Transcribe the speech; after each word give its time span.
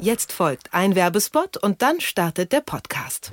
Jetzt 0.00 0.32
folgt 0.32 0.72
ein 0.72 0.94
Werbespot 0.94 1.56
und 1.56 1.82
dann 1.82 2.00
startet 2.00 2.52
der 2.52 2.60
Podcast. 2.60 3.32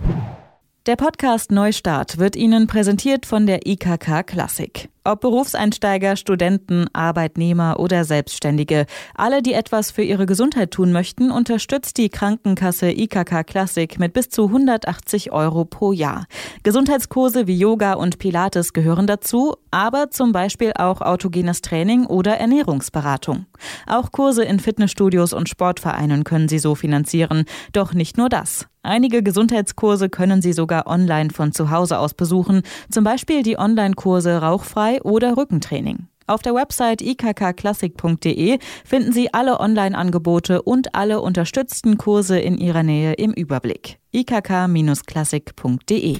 Der 0.88 0.96
Podcast 0.96 1.52
Neustart 1.52 2.18
wird 2.18 2.36
Ihnen 2.36 2.66
präsentiert 2.66 3.28
von 3.28 3.46
der 3.46 3.68
IKK 3.68 4.24
Klassik. 4.24 4.90
Ob 5.08 5.22
Berufseinsteiger, 5.22 6.16
Studenten, 6.16 6.88
Arbeitnehmer 6.92 7.80
oder 7.80 8.06
Selbstständige, 8.06 8.88
alle, 9.14 9.44
die 9.44 9.54
etwas 9.54 9.92
für 9.92 10.02
ihre 10.02 10.26
Gesundheit 10.26 10.72
tun 10.72 10.92
möchten, 10.92 11.30
unterstützt 11.30 12.00
die 12.00 12.10
Krankenkasse 12.10 12.90
IKK 12.90 13.44
Classic 13.44 14.00
mit 14.00 14.14
bis 14.14 14.30
zu 14.30 14.48
180 14.48 15.32
Euro 15.32 15.64
pro 15.64 15.92
Jahr. 15.92 16.26
Gesundheitskurse 16.64 17.46
wie 17.46 17.56
Yoga 17.56 17.94
und 17.94 18.18
Pilates 18.18 18.74
gehören 18.74 19.06
dazu, 19.06 19.54
aber 19.70 20.10
zum 20.10 20.32
Beispiel 20.32 20.72
auch 20.76 21.02
autogenes 21.02 21.62
Training 21.62 22.08
oder 22.08 22.38
Ernährungsberatung. 22.38 23.46
Auch 23.86 24.12
Kurse 24.12 24.44
in 24.44 24.60
Fitnessstudios 24.60 25.34
und 25.34 25.50
Sportvereinen 25.50 26.24
können 26.24 26.50
Sie 26.50 26.58
so 26.58 26.74
finanzieren. 26.74 27.46
Doch 27.74 27.94
nicht 27.94 28.18
nur 28.18 28.30
das. 28.30 28.66
Einige 28.86 29.24
Gesundheitskurse 29.24 30.10
können 30.10 30.44
Sie 30.44 30.54
sogar 30.54 30.86
online 30.86 31.32
von 31.32 31.52
zu 31.52 31.72
Hause 31.72 31.98
aus 31.98 32.14
besuchen, 32.14 32.62
zum 32.92 33.04
Beispiel 33.04 33.42
die 33.42 33.58
Online-Kurse 33.58 34.38
Rauchfrei 34.44 34.95
oder 35.04 35.38
Rückentraining. 35.38 36.08
Auf 36.28 36.42
der 36.42 36.56
Website 36.56 37.04
ikkklassik.de 37.04 38.58
finden 38.84 39.14
Sie 39.14 39.32
alle 39.34 39.60
Online-Angebote 39.60 40.64
und 40.64 40.96
alle 40.96 41.22
unterstützten 41.22 41.98
Kurse 41.98 42.40
in 42.40 42.58
Ihrer 42.58 42.82
Nähe 42.82 43.14
im 43.14 43.32
Überblick. 43.32 44.00
ikk-klassik.de 44.12 46.18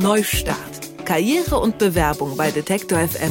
Neustart. 0.00 0.56
Karriere 1.04 1.60
und 1.60 1.76
Bewerbung 1.78 2.36
bei 2.36 2.50
Detektor 2.50 2.98
FM. 2.98 3.30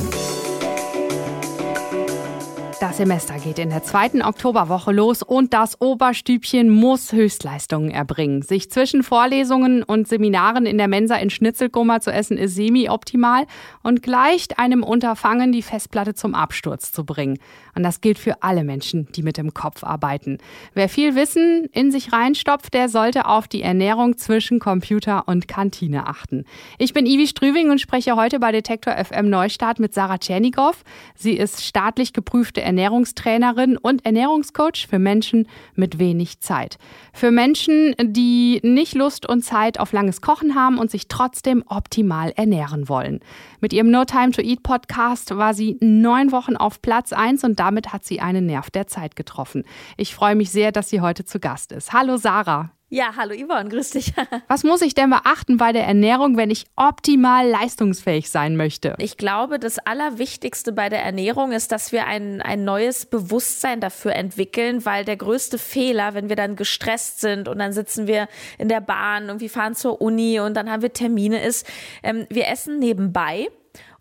Das 2.84 2.98
Semester 2.98 3.36
geht 3.36 3.60
in 3.60 3.70
der 3.70 3.82
zweiten 3.84 4.22
Oktoberwoche 4.22 4.92
los 4.92 5.24
und 5.24 5.54
das 5.54 5.80
Oberstübchen 5.80 6.70
muss 6.70 7.14
Höchstleistungen 7.14 7.92
erbringen. 7.92 8.42
Sich 8.42 8.70
zwischen 8.70 9.04
Vorlesungen 9.04 9.84
und 9.84 10.10
Seminaren 10.10 10.66
in 10.66 10.78
der 10.78 10.90
Mensa 10.90 11.16
in 11.16 11.30
Schnitzelgummer 11.30 12.02
zu 12.02 12.12
essen 12.12 12.38
ist 12.38 12.56
semi-optimal 12.56 13.46
und 13.84 14.04
gleicht 14.04 14.60
einem 14.60 14.84
Unterfangen, 14.84 15.54
die 15.54 15.62
Festplatte 15.62 16.14
zum 16.14 16.36
Absturz 16.36 16.92
zu 16.92 17.06
bringen. 17.06 17.40
Und 17.74 17.84
das 17.84 18.02
gilt 18.02 18.20
für 18.20 18.44
alle 18.44 18.66
Menschen, 18.66 19.08
die 19.14 19.24
mit 19.24 19.38
dem 19.38 19.54
Kopf 19.54 19.86
arbeiten. 19.86 20.40
Wer 20.74 20.90
viel 20.90 21.16
Wissen 21.16 21.70
in 21.72 21.90
sich 21.90 22.12
reinstopft, 22.12 22.74
der 22.74 22.90
sollte 22.90 23.28
auf 23.28 23.48
die 23.48 23.62
Ernährung 23.62 24.18
zwischen 24.18 24.60
Computer 24.60 25.30
und 25.30 25.48
Kantine 25.48 26.06
achten. 26.06 26.44
Ich 26.80 26.92
bin 26.92 27.06
Ivi 27.06 27.28
Strüving 27.28 27.72
und 27.72 27.80
spreche 27.80 28.18
heute 28.18 28.42
bei 28.42 28.52
Detektor 28.52 28.94
FM 28.94 29.30
Neustart 29.30 29.80
mit 29.80 29.94
Sarah 29.94 30.18
Tschernigow. 30.18 30.84
Sie 31.16 31.38
ist 31.38 31.64
staatlich 31.64 32.12
geprüfte 32.12 32.62
Ernährungstrainerin 32.74 33.78
und 33.78 34.04
Ernährungscoach 34.04 34.88
für 34.90 34.98
Menschen 34.98 35.48
mit 35.76 36.00
wenig 36.00 36.40
Zeit. 36.40 36.78
Für 37.14 37.30
Menschen, 37.30 37.94
die 38.02 38.60
nicht 38.64 38.96
Lust 38.96 39.30
und 39.30 39.44
Zeit 39.44 39.80
auf 39.80 39.92
langes 39.92 40.22
Kochen 40.22 40.56
haben 40.56 40.80
und 40.80 40.90
sich 40.90 41.08
trotzdem 41.08 41.64
optimal 41.68 42.34
ernähren 42.36 42.90
wollen. 42.90 43.20
Mit 43.62 43.74
ihrem 43.74 43.92
No 43.92 44.06
Time 44.06 44.32
to 44.32 44.42
Eat 44.42 44.64
Podcast 44.64 45.38
war 45.38 45.54
sie 45.54 45.78
neun 45.82 46.32
Wochen 46.32 46.58
auf 46.58 46.82
Platz 46.82 47.14
eins 47.14 47.44
und 47.44 47.60
damit 47.60 47.94
hat 47.94 48.06
sie 48.06 48.20
einen 48.20 48.48
Nerv 48.48 48.72
der 48.72 48.88
Zeit 48.88 49.16
getroffen. 49.16 49.64
Ich 49.96 50.16
freue 50.16 50.36
mich 50.36 50.50
sehr, 50.50 50.72
dass 50.72 50.90
sie 50.90 51.02
heute 51.02 51.26
zu 51.26 51.40
Gast 51.40 51.72
ist. 51.72 51.94
Hallo 51.94 52.18
Sarah. 52.18 52.72
Ja, 52.94 53.16
hallo 53.18 53.34
Yvonne, 53.34 53.70
grüß 53.70 53.90
dich. 53.90 54.14
Was 54.48 54.64
muss 54.64 54.84
ich 54.84 54.94
denn 54.94 55.10
beachten 55.10 55.58
bei 55.58 55.72
der 55.72 55.84
Ernährung, 55.84 56.38
wenn 56.38 56.52
ich 56.52 56.68
optimal 56.76 57.50
leistungsfähig 57.50 58.30
sein 58.30 58.56
möchte? 58.56 58.94
Ich 59.00 59.18
glaube, 59.18 59.58
das 59.58 59.80
Allerwichtigste 59.80 60.72
bei 60.74 60.90
der 60.90 61.02
Ernährung 61.02 61.54
ist, 61.54 61.72
dass 61.72 61.92
wir 61.92 62.06
ein, 62.06 62.40
ein 62.44 62.64
neues 62.64 63.08
Bewusstsein 63.08 63.80
dafür 63.80 64.14
entwickeln, 64.14 64.86
weil 64.86 65.06
der 65.06 65.18
größte 65.18 65.58
Fehler, 65.58 66.14
wenn 66.14 66.30
wir 66.30 66.36
dann 66.36 66.56
gestresst 66.56 67.20
sind 67.20 67.48
und 67.48 67.58
dann 67.58 67.74
sitzen 67.74 68.06
wir 68.06 68.28
in 68.60 68.70
der 68.70 68.80
Bahn, 68.80 69.26
irgendwie 69.26 69.50
fahren 69.50 69.74
zur 69.74 70.00
Uni 70.00 70.40
und 70.40 70.54
dann 70.54 70.70
haben 70.70 70.84
wir 70.84 70.94
Termine, 70.94 71.44
ist, 71.44 71.66
ähm, 72.04 72.28
wir 72.30 72.48
essen 72.48 72.78
nebenbei 72.78 73.50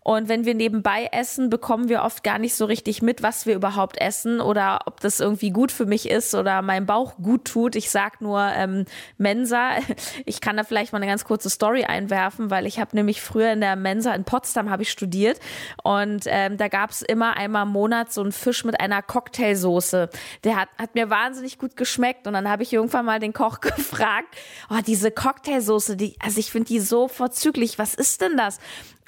und 0.03 0.27
wenn 0.27 0.43
wir 0.43 0.53
nebenbei 0.53 1.09
essen, 1.11 1.49
bekommen 1.49 1.87
wir 1.87 2.03
oft 2.03 2.23
gar 2.23 2.37
nicht 2.37 2.55
so 2.55 2.65
richtig 2.65 3.01
mit, 3.01 3.23
was 3.23 3.45
wir 3.45 3.55
überhaupt 3.55 3.99
essen 3.99 4.41
oder 4.41 4.81
ob 4.85 4.99
das 4.99 5.21
irgendwie 5.21 5.51
gut 5.51 5.71
für 5.71 5.85
mich 5.85 6.09
ist 6.09 6.35
oder 6.35 6.61
meinem 6.61 6.85
Bauch 6.85 7.15
gut 7.15 7.45
tut. 7.45 7.77
Ich 7.77 7.89
sag 7.89 8.19
nur 8.21 8.41
ähm, 8.41 8.85
Mensa. 9.17 9.71
Ich 10.25 10.41
kann 10.41 10.57
da 10.57 10.63
vielleicht 10.63 10.93
mal 10.93 10.97
eine 10.97 11.07
ganz 11.07 11.25
kurze 11.25 11.49
Story 11.49 11.85
einwerfen, 11.85 12.49
weil 12.49 12.65
ich 12.65 12.79
habe 12.79 12.95
nämlich 12.95 13.21
früher 13.21 13.51
in 13.51 13.61
der 13.61 13.75
Mensa 13.75 14.13
in 14.13 14.23
Potsdam 14.23 14.69
habe 14.69 14.83
ich 14.83 14.91
studiert 14.91 15.39
und 15.83 16.23
ähm, 16.27 16.57
da 16.57 16.67
gab 16.67 16.91
es 16.91 17.01
immer 17.01 17.37
einmal 17.37 17.63
im 17.63 17.71
Monat 17.71 18.11
so 18.11 18.21
einen 18.21 18.31
Fisch 18.31 18.63
mit 18.63 18.79
einer 18.79 19.01
Cocktailsoße. 19.01 20.09
Der 20.43 20.55
hat, 20.55 20.69
hat 20.77 20.95
mir 20.95 21.09
wahnsinnig 21.09 21.57
gut 21.57 21.75
geschmeckt 21.75 22.27
und 22.27 22.33
dann 22.33 22.49
habe 22.49 22.63
ich 22.63 22.73
irgendwann 22.73 23.05
mal 23.05 23.19
den 23.19 23.33
Koch 23.33 23.59
gefragt, 23.61 24.35
oh, 24.69 24.79
diese 24.85 25.11
Cocktailsoße, 25.11 25.95
die, 25.95 26.15
also 26.19 26.39
ich 26.39 26.51
finde 26.51 26.67
die 26.67 26.79
so 26.79 27.07
vorzüglich. 27.07 27.79
Was 27.79 27.93
ist 27.93 28.21
denn 28.21 28.37
das? 28.37 28.59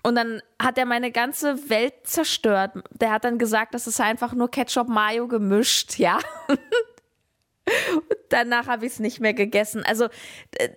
Und 0.05 0.13
dann 0.13 0.39
hat 0.61 0.77
er 0.77 0.85
meine 0.85 1.11
ganze 1.11 1.67
Welt 1.67 1.95
zerstört. 2.03 2.73
Der 2.91 3.09
hat 3.09 3.23
dann 3.23 3.39
gesagt, 3.39 3.73
das 3.73 3.87
ist 3.87 3.99
einfach 3.99 4.33
nur 4.33 4.51
Ketchup 4.51 4.87
Mayo 4.87 5.27
gemischt, 5.27 5.97
ja. 5.97 6.19
Danach 8.29 8.67
habe 8.67 8.85
ich 8.85 8.93
es 8.93 8.99
nicht 8.99 9.19
mehr 9.19 9.33
gegessen. 9.33 9.83
Also 9.85 10.07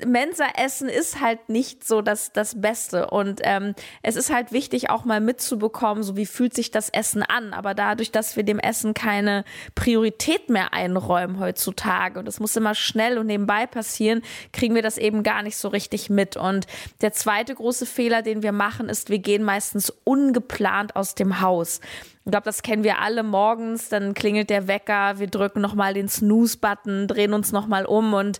Mensa-Essen 0.06 0.88
ist 0.88 1.20
halt 1.20 1.48
nicht 1.48 1.86
so 1.86 2.02
das, 2.02 2.32
das 2.32 2.60
Beste. 2.60 3.10
Und 3.10 3.40
ähm, 3.44 3.74
es 4.02 4.16
ist 4.16 4.32
halt 4.32 4.52
wichtig, 4.52 4.90
auch 4.90 5.04
mal 5.04 5.20
mitzubekommen, 5.20 6.02
so 6.02 6.16
wie 6.16 6.26
fühlt 6.26 6.54
sich 6.54 6.70
das 6.70 6.88
Essen 6.88 7.22
an. 7.22 7.52
Aber 7.52 7.74
dadurch, 7.74 8.10
dass 8.10 8.36
wir 8.36 8.42
dem 8.42 8.58
Essen 8.58 8.94
keine 8.94 9.44
Priorität 9.74 10.48
mehr 10.48 10.72
einräumen 10.72 11.38
heutzutage, 11.38 12.18
und 12.18 12.26
das 12.26 12.40
muss 12.40 12.56
immer 12.56 12.74
schnell 12.74 13.18
und 13.18 13.26
nebenbei 13.26 13.66
passieren, 13.66 14.22
kriegen 14.52 14.74
wir 14.74 14.82
das 14.82 14.98
eben 14.98 15.22
gar 15.22 15.42
nicht 15.42 15.56
so 15.56 15.68
richtig 15.68 16.10
mit. 16.10 16.36
Und 16.36 16.66
der 17.00 17.12
zweite 17.12 17.54
große 17.54 17.86
Fehler, 17.86 18.22
den 18.22 18.42
wir 18.42 18.52
machen, 18.52 18.88
ist, 18.88 19.10
wir 19.10 19.18
gehen 19.18 19.42
meistens 19.42 19.92
ungeplant 20.04 20.96
aus 20.96 21.14
dem 21.14 21.40
Haus. 21.40 21.80
Ich 22.28 22.30
glaube, 22.30 22.44
das 22.44 22.60
kennen 22.60 22.84
wir 22.84 22.98
alle 22.98 23.22
morgens. 23.22 23.88
Dann 23.88 24.12
klingelt 24.12 24.50
der 24.50 24.68
Wecker, 24.68 25.18
wir 25.18 25.28
drücken 25.28 25.62
nochmal 25.62 25.94
den 25.94 26.10
Snooze-Button, 26.10 27.08
drehen 27.08 27.32
uns 27.32 27.37
nochmal 27.52 27.86
um 27.86 28.14
und 28.14 28.38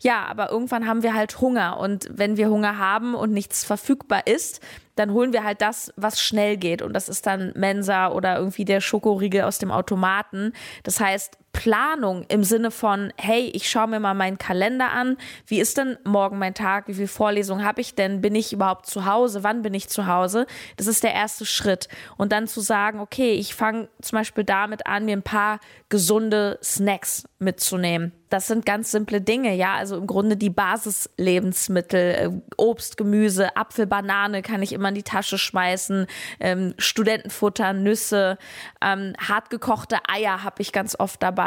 ja, 0.00 0.24
aber 0.26 0.50
irgendwann 0.50 0.86
haben 0.86 1.02
wir 1.02 1.14
halt 1.14 1.40
Hunger. 1.40 1.78
Und 1.78 2.08
wenn 2.10 2.36
wir 2.36 2.48
Hunger 2.48 2.78
haben 2.78 3.14
und 3.14 3.32
nichts 3.32 3.64
verfügbar 3.64 4.26
ist, 4.26 4.60
dann 4.96 5.12
holen 5.12 5.32
wir 5.32 5.44
halt 5.44 5.60
das, 5.60 5.92
was 5.96 6.20
schnell 6.20 6.56
geht. 6.56 6.82
Und 6.82 6.92
das 6.92 7.08
ist 7.08 7.26
dann 7.26 7.52
Mensa 7.56 8.08
oder 8.08 8.38
irgendwie 8.38 8.64
der 8.64 8.80
Schokoriegel 8.80 9.42
aus 9.42 9.58
dem 9.58 9.70
Automaten. 9.70 10.52
Das 10.82 11.00
heißt, 11.00 11.38
Planung 11.54 12.24
im 12.28 12.44
Sinne 12.44 12.70
von, 12.70 13.12
hey, 13.16 13.50
ich 13.54 13.70
schaue 13.70 13.86
mir 13.86 14.00
mal 14.00 14.12
meinen 14.12 14.36
Kalender 14.36 14.90
an. 14.90 15.16
Wie 15.46 15.60
ist 15.60 15.78
denn 15.78 15.96
morgen 16.04 16.38
mein 16.38 16.52
Tag? 16.52 16.88
Wie 16.88 16.94
viele 16.94 17.08
Vorlesungen 17.08 17.64
habe 17.64 17.80
ich 17.80 17.94
denn? 17.94 18.20
Bin 18.20 18.34
ich 18.34 18.52
überhaupt 18.52 18.86
zu 18.86 19.06
Hause? 19.06 19.44
Wann 19.44 19.62
bin 19.62 19.72
ich 19.72 19.88
zu 19.88 20.06
Hause? 20.06 20.46
Das 20.76 20.88
ist 20.88 21.04
der 21.04 21.14
erste 21.14 21.46
Schritt. 21.46 21.88
Und 22.18 22.32
dann 22.32 22.48
zu 22.48 22.60
sagen, 22.60 23.00
okay, 23.00 23.32
ich 23.32 23.54
fange 23.54 23.88
zum 24.02 24.18
Beispiel 24.18 24.44
damit 24.44 24.86
an, 24.86 25.06
mir 25.06 25.16
ein 25.16 25.22
paar 25.22 25.60
gesunde 25.88 26.58
Snacks 26.62 27.24
mitzunehmen. 27.38 28.12
Das 28.30 28.48
sind 28.48 28.66
ganz 28.66 28.90
simple 28.90 29.20
Dinge, 29.20 29.54
ja. 29.54 29.76
Also 29.76 29.96
im 29.96 30.08
Grunde 30.08 30.36
die 30.36 30.50
Basislebensmittel, 30.50 32.00
äh, 32.00 32.30
Obst, 32.56 32.96
Gemüse, 32.96 33.56
Apfel, 33.56 33.86
Banane 33.86 34.42
kann 34.42 34.60
ich 34.60 34.72
immer 34.72 34.88
in 34.88 34.96
die 34.96 35.04
Tasche 35.04 35.38
schmeißen, 35.38 36.08
ähm, 36.40 36.74
Studentenfutter, 36.78 37.72
Nüsse, 37.74 38.38
ähm, 38.82 39.12
hartgekochte 39.18 39.98
Eier 40.08 40.42
habe 40.42 40.62
ich 40.62 40.72
ganz 40.72 40.98
oft 40.98 41.22
dabei. 41.22 41.43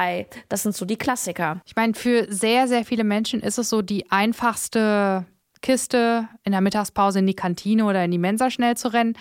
Das 0.50 0.64
sind 0.64 0.76
so 0.76 0.86
die 0.86 0.98
Klassiker. 0.98 1.62
Ich 1.66 1.76
meine, 1.76 1.94
für 1.94 2.28
sehr, 2.30 2.68
sehr 2.68 2.86
viele 2.86 3.04
Menschen 3.04 3.42
ist 3.42 3.58
es 3.58 3.70
so 3.70 3.82
die 3.82 4.12
einfachste 4.12 5.26
Kiste 5.62 6.28
in 6.44 6.52
der 6.52 6.62
Mittagspause 6.62 7.20
in 7.20 7.28
die 7.28 7.36
Kantine 7.36 7.86
oder 7.86 8.04
in 8.04 8.12
die 8.12 8.18
Mensa 8.18 8.50
schnell 8.50 8.78
zu 8.78 8.94
rennen. 8.94 9.18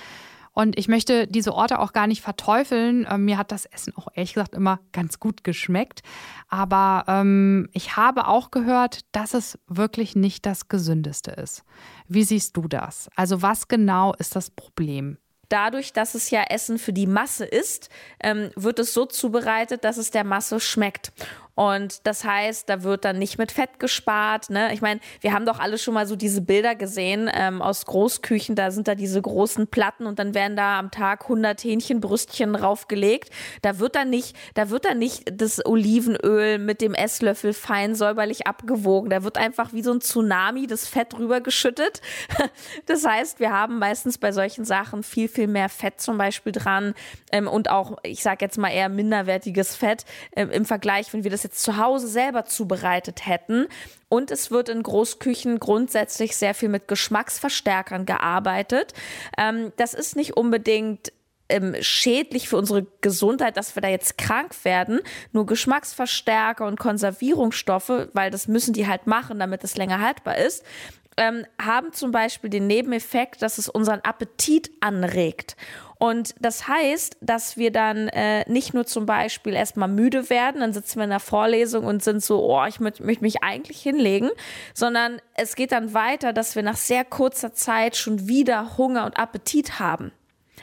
Und 0.59 0.79
ich 0.79 0.89
möchte 0.89 1.27
diese 1.27 1.53
Orte 1.53 1.79
auch 1.81 1.93
gar 1.93 2.07
nicht 2.07 2.23
verteufeln. 2.23 3.07
Ähm, 3.11 3.27
mir 3.27 3.37
hat 3.37 3.53
das 3.53 3.67
Essen 3.67 3.93
auch 3.95 4.09
ehrlich 4.15 4.33
gesagt 4.33 4.55
immer 4.55 4.81
ganz 4.91 5.21
gut 5.21 5.45
geschmeckt. 5.45 6.01
Aber 6.49 7.05
ähm, 7.09 7.69
ich 7.73 7.99
habe 7.99 8.27
auch 8.27 8.51
gehört, 8.51 9.01
dass 9.13 9.35
es 9.35 9.59
wirklich 9.67 10.17
nicht 10.17 10.47
das 10.47 10.69
Gesündeste 10.69 11.33
ist. 11.33 11.63
Wie 12.09 12.25
siehst 12.25 12.57
du 12.57 12.69
das? 12.69 13.11
Also 13.17 13.43
was 13.43 13.69
genau 13.69 14.15
ist 14.15 14.35
das 14.35 14.49
Problem? 14.49 15.19
Dadurch, 15.49 15.93
dass 15.93 16.15
es 16.15 16.31
ja 16.31 16.43
Essen 16.43 16.79
für 16.79 16.93
die 16.93 17.07
Masse 17.07 17.45
ist, 17.45 17.89
ähm, 18.23 18.51
wird 18.57 18.79
es 18.79 18.95
so 18.95 19.07
zubereitet, 19.07 19.85
dass 19.85 19.97
es 19.97 20.11
der 20.11 20.25
Masse 20.25 20.61
schmeckt. 20.61 21.13
Und 21.57 22.07
das 22.07 22.23
heißt, 22.23 22.69
da 22.69 22.83
wird 22.83 23.07
dann 23.07 23.19
nicht 23.19 23.39
mit 23.39 23.51
Fett 23.51 23.81
gespart. 23.81 24.51
Ne? 24.51 24.75
Ich 24.75 24.83
meine, 24.83 25.01
wir 25.23 25.33
haben 25.33 25.47
doch 25.47 25.59
alle 25.59 25.79
schon 25.79 25.95
mal 25.95 26.07
so 26.07 26.15
diese 26.15 26.43
Bilder 26.43 26.75
gesehen 26.75 27.31
ähm, 27.33 27.63
aus 27.63 27.87
Großküchen. 27.87 28.55
Da 28.55 28.71
sind 28.71 28.89
da 28.89 28.95
diese 28.95 29.21
großen 29.23 29.67
Platten 29.67 30.07
und 30.07 30.19
dann 30.19 30.35
werden 30.35 30.55
da 30.55 30.79
am 30.79 30.91
Tag 30.91 31.23
100 31.23 31.65
Hähnchenbrüstchen 31.65 32.53
draufgelegt. 32.53 33.31
Da 33.63 33.79
wird 33.79 33.97
dann 33.97 34.11
nicht, 34.11 34.37
da 34.53 34.69
wird 34.69 34.85
dann 34.85 34.99
nicht 34.99 35.25
das 35.33 35.65
Olivenöl 35.65 36.59
mit 36.59 36.83
dem 36.83 36.93
Esslöffel 36.93 37.55
fein 37.55 37.95
säuberlich 37.95 38.47
abgewogen. 38.47 39.09
Da 39.09 39.23
wird 39.23 39.39
einfach 39.39 39.73
wie 39.73 39.83
so 39.83 39.93
ein 39.93 40.03
Tsunami 40.03 40.67
das 40.67 40.87
Fett 40.87 41.19
rübergeschüttet. 41.19 42.01
Das 42.87 43.05
heißt, 43.05 43.41
wir 43.41 43.53
haben 43.53 43.79
meistens 43.79 44.19
bei 44.19 44.33
solchen 44.33 44.65
Sachen 44.65 45.03
viel, 45.03 45.29
viel 45.29 45.47
mehr 45.47 45.69
Fett 45.69 46.01
zum 46.01 46.19
Beispiel 46.19 46.53
dran 46.53 46.95
ähm, 47.33 47.49
und 47.49 47.71
auch, 47.71 47.97
ich 48.03 48.23
sage 48.23 48.45
jetzt 48.45 48.59
mal 48.59 48.71
eher 48.71 48.89
minderwertiges 48.89 49.75
Fett 49.75 50.05
ähm, 50.35 50.51
im 50.51 50.65
Vergleich, 50.65 51.13
wenn 51.13 51.25
wir 51.25 51.31
das 51.31 51.46
jetzt 51.47 51.63
zu 51.63 51.77
Hause 51.77 52.09
selber 52.09 52.45
zubereitet 52.45 53.27
hätten. 53.27 53.67
Und 54.09 54.31
es 54.31 54.51
wird 54.51 54.69
in 54.69 54.83
Großküchen 54.83 55.59
grundsätzlich 55.59 56.37
sehr 56.37 56.55
viel 56.55 56.69
mit 56.69 56.89
Geschmacksverstärkern 56.89 58.07
gearbeitet. 58.07 58.93
Ähm, 59.39 59.73
das 59.77 59.95
ist 59.95 60.17
nicht 60.17 60.37
unbedingt 60.37 61.13
ähm, 61.49 61.77
schädlich 61.81 62.49
für 62.49 62.57
unsere 62.57 62.87
Gesundheit, 63.01 63.57
dass 63.57 63.77
wir 63.77 63.81
da 63.81 63.89
jetzt 63.89 64.19
krank 64.19 64.53
werden. 64.65 65.01
Nur 65.33 65.47
Geschmacksverstärker 65.47 66.67
und 66.67 66.79
Konservierungsstoffe, 66.79 68.09
weil 68.13 68.31
das 68.31 68.49
müssen 68.49 68.75
die 68.75 68.87
halt 68.87 69.07
machen, 69.07 69.39
damit 69.39 69.65
es 69.65 69.77
länger 69.77 70.01
haltbar 70.01 70.37
ist, 70.39 70.65
ähm, 71.17 71.47
haben 71.61 71.93
zum 71.93 72.13
Beispiel 72.13 72.51
den 72.51 72.67
Nebeneffekt, 72.67 73.43
dass 73.43 73.59
es 73.59 73.69
unseren 73.69 74.01
Appetit 74.01 74.71
anregt. 74.81 75.57
Und 75.99 76.35
das 76.41 76.69
heißt, 76.69 77.17
dass 77.21 77.57
wir 77.57 77.73
dann 77.73 78.09
äh, 78.09 78.49
nicht 78.51 78.75
nur 78.75 78.87
zum 78.87 79.07
Beispiel 79.07 79.55
erstmal 79.55 79.89
müde 79.89 80.29
werden, 80.29 80.61
dann 80.61 80.73
sitzen 80.73 80.99
wir 80.99 81.05
in 81.05 81.11
der 81.11 81.21
Vorlesung 81.21 81.87
und 81.87 82.03
sind 82.03 82.23
so, 82.23 82.43
oh, 82.43 82.65
ich 82.67 82.81
möchte 82.81 83.03
möcht 83.03 83.23
mich 83.23 83.43
eigentlich 83.43 83.81
hinlegen, 83.81 84.31
sondern 84.75 85.21
es 85.35 85.57
geht 85.57 85.73
dann 85.73 85.95
weiter, 85.95 86.33
dass 86.33 86.55
wir 86.55 86.63
nach 86.63 86.77
sehr 86.77 87.05
kurzer 87.05 87.55
Zeit 87.55 87.97
schon 87.97 88.29
wieder 88.29 88.77
Hunger 88.77 89.07
und 89.07 89.19
Appetit 89.19 89.79
haben. 89.79 90.13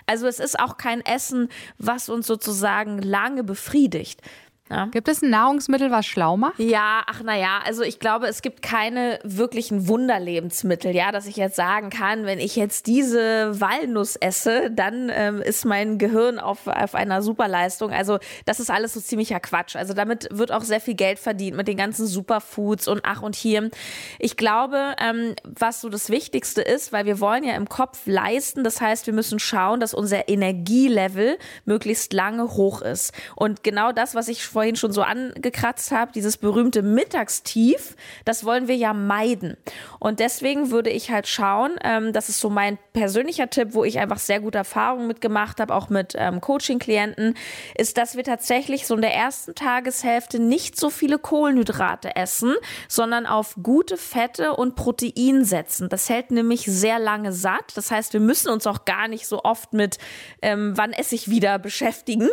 Also 0.06 0.28
es 0.28 0.40
ist 0.40 0.60
auch 0.60 0.78
kein 0.78 1.02
Essen, 1.06 1.50
was 1.78 2.10
uns 2.10 2.28
sozusagen 2.28 3.00
lange 3.00 3.44
befriedigt. 3.44 4.22
Ja. 4.70 4.86
Gibt 4.86 5.10
es 5.10 5.22
ein 5.22 5.30
Nahrungsmittel, 5.30 5.92
was 5.92 6.06
schlau 6.06 6.38
macht? 6.38 6.58
Ja, 6.58 7.04
ach 7.06 7.22
naja, 7.22 7.60
also 7.66 7.84
ich 7.84 8.00
glaube, 8.00 8.28
es 8.28 8.42
gibt 8.42 8.62
keine 8.62 9.20
wirklichen 9.24 9.90
Wunderlebensmittel, 9.90 10.96
ja, 10.96 11.12
dass 11.12 11.26
ich 11.28 11.36
jetzt 11.36 11.58
sagen 11.58 11.90
kann, 11.90 12.26
wenn 12.26 12.40
ich 12.40 12.56
jetzt 12.56 12.88
diese 12.88 13.60
Walnuss 13.60 14.16
esse, 14.16 14.72
dann 14.72 15.12
ähm, 15.14 15.42
ist 15.42 15.66
mein 15.66 15.98
Gehirn 15.98 16.40
auf, 16.40 16.68
auf 16.68 16.96
einer 16.96 17.22
Superleistung. 17.22 17.92
Also 17.92 18.20
das 18.46 18.62
ist 18.62 18.72
alles 18.72 18.94
so 18.94 19.02
ziemlicher 19.02 19.42
Quatsch. 19.42 19.76
Also 19.76 19.94
damit 19.94 20.30
wird 20.32 20.54
auch 20.54 20.64
sehr 20.64 20.80
viel 20.80 20.96
Geld 20.96 21.20
verdient 21.20 21.58
mit 21.58 21.68
den 21.68 21.78
ganzen 21.78 22.08
Superfoods 22.08 22.88
und 22.88 23.02
ach 23.04 23.22
und 23.22 23.36
hier. 23.36 23.70
Ich 24.18 24.38
glaube, 24.38 24.96
ähm, 25.00 25.36
was 25.44 25.82
so 25.82 25.90
das 25.90 26.10
Wichtigste 26.10 26.62
ist, 26.62 26.94
weil 26.94 27.06
wir 27.06 27.20
wollen 27.20 27.44
ja 27.44 27.56
im 27.56 27.68
Kopf 27.68 28.04
leisten, 28.06 28.64
das 28.64 28.80
heißt, 28.80 29.08
wir 29.08 29.14
müssen 29.14 29.40
schauen, 29.40 29.82
dass 29.82 29.94
unser 29.94 30.30
Energielevel 30.30 31.38
möglichst 31.66 32.14
lange 32.14 32.54
hoch 32.54 32.82
ist. 32.82 33.12
Und 33.36 33.62
genau 33.64 33.92
das, 33.92 34.16
was 34.16 34.30
ich 34.30 34.53
vorhin 34.54 34.76
schon 34.76 34.94
so 34.94 35.02
angekratzt 35.02 35.92
habe, 35.92 36.12
dieses 36.14 36.38
berühmte 36.38 36.82
Mittagstief, 36.82 37.96
das 38.24 38.46
wollen 38.46 38.68
wir 38.68 38.76
ja 38.76 38.94
meiden. 38.94 39.58
Und 40.00 40.20
deswegen 40.20 40.72
würde 40.72 40.90
ich 40.90 41.12
halt 41.12 41.28
schauen, 41.28 41.72
ähm, 41.84 42.14
das 42.14 42.30
ist 42.30 42.40
so 42.40 42.50
mein 42.50 42.78
persönlicher 42.94 43.50
Tipp, 43.50 43.70
wo 43.72 43.84
ich 43.84 44.00
einfach 44.00 44.20
sehr 44.20 44.40
gute 44.40 44.60
Erfahrungen 44.60 45.08
mitgemacht 45.08 45.60
habe, 45.60 45.74
auch 45.74 45.90
mit 45.90 46.14
ähm, 46.18 46.40
Coaching-Klienten, 46.40 47.36
ist, 47.76 47.98
dass 47.98 48.16
wir 48.16 48.24
tatsächlich 48.24 48.88
so 48.88 48.96
in 48.96 49.02
der 49.02 49.14
ersten 49.14 49.56
Tageshälfte 49.56 50.40
nicht 50.40 50.80
so 50.80 50.90
viele 50.90 51.18
Kohlenhydrate 51.18 52.16
essen, 52.16 52.54
sondern 52.88 53.26
auf 53.26 53.56
gute 53.62 53.98
Fette 53.98 54.54
und 54.54 54.76
Protein 54.76 55.44
setzen. 55.44 55.90
Das 55.90 56.10
hält 56.10 56.32
nämlich 56.32 56.66
sehr 56.66 57.00
lange 57.00 57.34
satt. 57.34 57.76
Das 57.76 57.92
heißt, 57.92 58.14
wir 58.14 58.20
müssen 58.20 58.50
uns 58.50 58.68
auch 58.68 58.86
gar 58.86 59.08
nicht 59.08 59.28
so 59.28 59.44
oft 59.44 59.74
mit, 59.74 59.98
ähm, 60.42 60.74
wann 60.76 60.94
esse 60.94 61.16
ich 61.16 61.30
wieder 61.30 61.60
beschäftigen. 61.60 62.30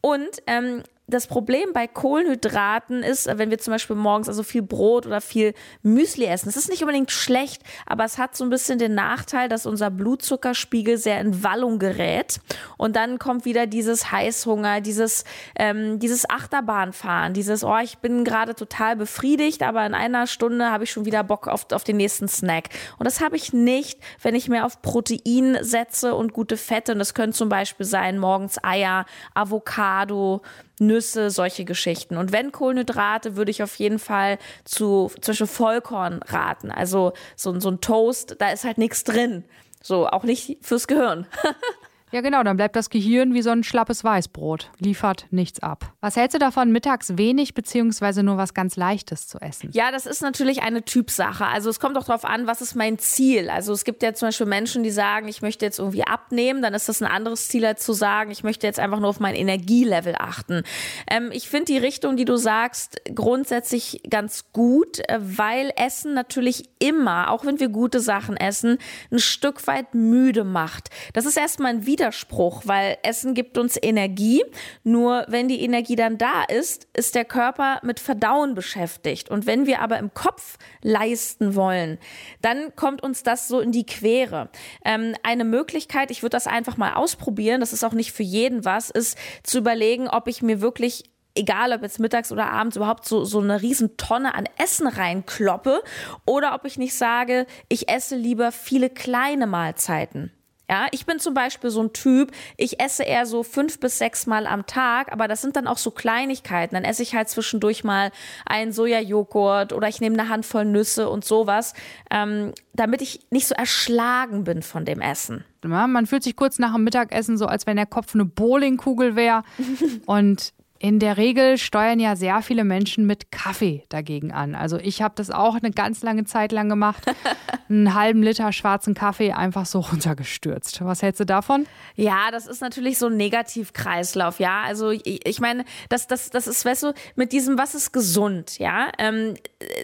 Und 0.00 0.42
ähm, 0.46 0.82
das 1.10 1.26
Problem 1.26 1.72
bei 1.72 1.86
Kohlenhydraten 1.86 3.02
ist, 3.02 3.26
wenn 3.26 3.50
wir 3.50 3.58
zum 3.58 3.72
Beispiel 3.72 3.96
morgens 3.96 4.28
also 4.28 4.42
viel 4.42 4.62
Brot 4.62 5.06
oder 5.06 5.20
viel 5.20 5.54
Müsli 5.82 6.26
essen, 6.26 6.48
es 6.48 6.56
ist 6.56 6.70
nicht 6.70 6.82
unbedingt 6.82 7.10
schlecht, 7.10 7.62
aber 7.86 8.04
es 8.04 8.18
hat 8.18 8.36
so 8.36 8.44
ein 8.44 8.50
bisschen 8.50 8.78
den 8.78 8.94
Nachteil, 8.94 9.48
dass 9.48 9.66
unser 9.66 9.90
Blutzuckerspiegel 9.90 10.98
sehr 10.98 11.20
in 11.20 11.42
Wallung 11.42 11.78
gerät. 11.78 12.40
Und 12.76 12.96
dann 12.96 13.18
kommt 13.18 13.44
wieder 13.44 13.66
dieses 13.66 14.10
Heißhunger, 14.10 14.80
dieses 14.80 15.24
ähm, 15.56 15.98
dieses 15.98 16.28
Achterbahnfahren, 16.28 17.34
dieses 17.34 17.64
oh 17.64 17.78
ich 17.82 17.98
bin 17.98 18.24
gerade 18.24 18.54
total 18.54 18.96
befriedigt, 18.96 19.62
aber 19.62 19.84
in 19.86 19.94
einer 19.94 20.26
Stunde 20.26 20.70
habe 20.70 20.84
ich 20.84 20.90
schon 20.90 21.04
wieder 21.04 21.24
Bock 21.24 21.48
auf, 21.48 21.66
auf 21.72 21.84
den 21.84 21.96
nächsten 21.96 22.28
Snack. 22.28 22.68
Und 22.98 23.04
das 23.06 23.20
habe 23.20 23.36
ich 23.36 23.52
nicht, 23.52 24.00
wenn 24.22 24.34
ich 24.34 24.48
mehr 24.48 24.66
auf 24.66 24.82
Protein 24.82 25.58
setze 25.62 26.14
und 26.14 26.32
gute 26.32 26.56
Fette. 26.56 26.92
Und 26.92 26.98
das 26.98 27.14
können 27.14 27.32
zum 27.32 27.48
Beispiel 27.48 27.86
sein 27.86 28.18
morgens 28.18 28.62
Eier, 28.62 29.06
Avocado 29.34 30.42
Nüsse, 30.80 31.30
solche 31.30 31.64
Geschichten. 31.64 32.16
Und 32.16 32.32
wenn 32.32 32.52
Kohlenhydrate, 32.52 33.36
würde 33.36 33.50
ich 33.50 33.62
auf 33.62 33.74
jeden 33.76 33.98
Fall 33.98 34.38
zu 34.64 35.10
Beispiel 35.24 35.46
Vollkorn 35.46 36.22
raten. 36.22 36.70
Also 36.70 37.12
so, 37.36 37.58
so 37.60 37.70
ein 37.70 37.80
Toast, 37.80 38.36
da 38.38 38.50
ist 38.50 38.64
halt 38.64 38.78
nichts 38.78 39.04
drin. 39.04 39.44
So, 39.82 40.08
auch 40.08 40.24
nicht 40.24 40.58
fürs 40.62 40.86
Gehirn. 40.86 41.26
Ja, 42.12 42.22
genau, 42.22 42.42
dann 42.42 42.56
bleibt 42.56 42.74
das 42.74 42.90
Gehirn 42.90 43.34
wie 43.34 43.42
so 43.42 43.50
ein 43.50 43.62
schlappes 43.62 44.02
Weißbrot, 44.02 44.70
liefert 44.78 45.26
nichts 45.30 45.60
ab. 45.60 45.92
Was 46.00 46.16
hältst 46.16 46.34
du 46.34 46.38
davon, 46.40 46.72
mittags 46.72 47.16
wenig 47.16 47.54
beziehungsweise 47.54 48.24
nur 48.24 48.36
was 48.36 48.52
ganz 48.52 48.76
Leichtes 48.76 49.28
zu 49.28 49.38
essen? 49.38 49.70
Ja, 49.72 49.92
das 49.92 50.06
ist 50.06 50.20
natürlich 50.20 50.62
eine 50.62 50.84
Typsache. 50.84 51.46
Also 51.46 51.70
es 51.70 51.78
kommt 51.78 51.96
auch 51.96 52.04
darauf 52.04 52.24
an, 52.24 52.48
was 52.48 52.62
ist 52.62 52.74
mein 52.74 52.98
Ziel. 52.98 53.48
Also 53.48 53.72
es 53.72 53.84
gibt 53.84 54.02
ja 54.02 54.12
zum 54.12 54.28
Beispiel 54.28 54.46
Menschen, 54.46 54.82
die 54.82 54.90
sagen, 54.90 55.28
ich 55.28 55.40
möchte 55.40 55.64
jetzt 55.64 55.78
irgendwie 55.78 56.02
abnehmen, 56.02 56.62
dann 56.62 56.74
ist 56.74 56.88
das 56.88 57.00
ein 57.00 57.10
anderes 57.10 57.46
Ziel 57.46 57.64
als 57.64 57.84
zu 57.84 57.92
sagen, 57.92 58.32
ich 58.32 58.42
möchte 58.42 58.66
jetzt 58.66 58.80
einfach 58.80 58.98
nur 58.98 59.10
auf 59.10 59.20
mein 59.20 59.36
Energielevel 59.36 60.16
achten. 60.18 60.64
Ähm, 61.08 61.30
ich 61.32 61.48
finde 61.48 61.66
die 61.66 61.78
Richtung, 61.78 62.16
die 62.16 62.24
du 62.24 62.36
sagst, 62.36 63.00
grundsätzlich 63.14 64.02
ganz 64.10 64.52
gut, 64.52 64.98
äh, 65.08 65.18
weil 65.20 65.72
Essen 65.76 66.14
natürlich 66.14 66.64
immer, 66.80 67.30
auch 67.30 67.44
wenn 67.44 67.60
wir 67.60 67.68
gute 67.68 68.00
Sachen 68.00 68.36
essen, 68.36 68.78
ein 69.12 69.20
Stück 69.20 69.66
weit 69.68 69.94
müde 69.94 70.42
macht. 70.42 70.90
Das 71.12 71.24
ist 71.24 71.36
erstmal 71.36 71.70
ein 71.70 71.86
Widerspruch 71.86 71.99
Widerspruch, 72.00 72.62
weil 72.64 72.96
Essen 73.02 73.34
gibt 73.34 73.58
uns 73.58 73.78
Energie. 73.80 74.42
Nur 74.84 75.26
wenn 75.28 75.48
die 75.48 75.62
Energie 75.62 75.96
dann 75.96 76.16
da 76.16 76.44
ist, 76.44 76.88
ist 76.94 77.14
der 77.14 77.26
Körper 77.26 77.78
mit 77.82 78.00
Verdauen 78.00 78.54
beschäftigt. 78.54 79.30
Und 79.30 79.46
wenn 79.46 79.66
wir 79.66 79.82
aber 79.82 79.98
im 79.98 80.14
Kopf 80.14 80.56
leisten 80.82 81.54
wollen, 81.54 81.98
dann 82.40 82.74
kommt 82.74 83.02
uns 83.02 83.22
das 83.22 83.48
so 83.48 83.60
in 83.60 83.70
die 83.70 83.84
Quere. 83.84 84.48
Ähm, 84.82 85.14
eine 85.22 85.44
Möglichkeit, 85.44 86.10
ich 86.10 86.22
würde 86.22 86.36
das 86.36 86.46
einfach 86.46 86.78
mal 86.78 86.94
ausprobieren, 86.94 87.60
das 87.60 87.74
ist 87.74 87.84
auch 87.84 87.92
nicht 87.92 88.12
für 88.12 88.22
jeden 88.22 88.64
was, 88.64 88.88
ist 88.88 89.18
zu 89.42 89.58
überlegen, 89.58 90.08
ob 90.08 90.26
ich 90.26 90.40
mir 90.40 90.62
wirklich 90.62 91.04
egal 91.36 91.72
ob 91.72 91.82
jetzt 91.82 92.00
mittags 92.00 92.32
oder 92.32 92.50
abends 92.50 92.76
überhaupt 92.76 93.06
so, 93.06 93.24
so 93.24 93.40
eine 93.40 93.62
riesen 93.62 93.96
Tonne 93.96 94.34
an 94.34 94.48
Essen 94.58 94.88
reinkloppe 94.88 95.80
oder 96.26 96.54
ob 96.54 96.64
ich 96.64 96.76
nicht 96.76 96.94
sage, 96.94 97.46
ich 97.68 97.88
esse 97.88 98.16
lieber 98.16 98.50
viele 98.50 98.90
kleine 98.90 99.46
Mahlzeiten. 99.46 100.32
Ja, 100.70 100.86
ich 100.92 101.04
bin 101.04 101.18
zum 101.18 101.34
Beispiel 101.34 101.68
so 101.70 101.82
ein 101.82 101.92
Typ, 101.92 102.30
ich 102.56 102.78
esse 102.78 103.02
eher 103.02 103.26
so 103.26 103.42
fünf 103.42 103.80
bis 103.80 103.98
sechs 103.98 104.28
Mal 104.28 104.46
am 104.46 104.66
Tag, 104.66 105.10
aber 105.10 105.26
das 105.26 105.42
sind 105.42 105.56
dann 105.56 105.66
auch 105.66 105.78
so 105.78 105.90
Kleinigkeiten. 105.90 106.76
Dann 106.76 106.84
esse 106.84 107.02
ich 107.02 107.12
halt 107.12 107.28
zwischendurch 107.28 107.82
mal 107.82 108.12
einen 108.46 108.70
Sojajoghurt 108.70 109.72
oder 109.72 109.88
ich 109.88 110.00
nehme 110.00 110.16
eine 110.16 110.28
Handvoll 110.28 110.64
Nüsse 110.64 111.10
und 111.10 111.24
sowas, 111.24 111.74
ähm, 112.12 112.52
damit 112.72 113.02
ich 113.02 113.26
nicht 113.30 113.48
so 113.48 113.54
erschlagen 113.56 114.44
bin 114.44 114.62
von 114.62 114.84
dem 114.84 115.00
Essen. 115.00 115.44
Ja, 115.64 115.88
man 115.88 116.06
fühlt 116.06 116.22
sich 116.22 116.36
kurz 116.36 116.60
nach 116.60 116.72
dem 116.72 116.84
Mittagessen 116.84 117.36
so, 117.36 117.46
als 117.46 117.66
wenn 117.66 117.76
der 117.76 117.86
Kopf 117.86 118.14
eine 118.14 118.24
Bowlingkugel 118.24 119.16
wäre. 119.16 119.42
und 120.06 120.52
in 120.82 120.98
der 120.98 121.18
Regel 121.18 121.58
steuern 121.58 122.00
ja 122.00 122.16
sehr 122.16 122.40
viele 122.40 122.64
Menschen 122.64 123.06
mit 123.06 123.30
Kaffee 123.30 123.84
dagegen 123.90 124.32
an. 124.32 124.54
Also 124.54 124.78
ich 124.78 125.02
habe 125.02 125.12
das 125.14 125.30
auch 125.30 125.56
eine 125.56 125.72
ganz 125.72 126.02
lange 126.02 126.24
Zeit 126.24 126.52
lang 126.52 126.70
gemacht. 126.70 127.04
Einen 127.68 127.94
halben 127.94 128.22
Liter 128.22 128.50
schwarzen 128.52 128.94
Kaffee 128.94 129.32
einfach 129.32 129.66
so 129.66 129.80
runtergestürzt. 129.80 130.82
Was 130.82 131.02
hältst 131.02 131.20
du 131.20 131.26
davon? 131.26 131.66
Ja, 131.96 132.30
das 132.32 132.46
ist 132.46 132.62
natürlich 132.62 132.98
so 132.98 133.06
ein 133.06 133.16
Negativkreislauf, 133.16 134.40
ja. 134.40 134.62
Also 134.62 134.90
ich, 134.90 135.24
ich 135.24 135.38
meine, 135.38 135.64
das, 135.90 136.08
das, 136.08 136.30
das 136.30 136.48
ist, 136.48 136.64
weißt 136.64 136.84
du, 136.84 136.94
mit 137.14 137.32
diesem, 137.32 137.58
was 137.58 137.74
ist 137.74 137.92
gesund, 137.92 138.58
ja. 138.58 138.90
Ähm, 138.98 139.34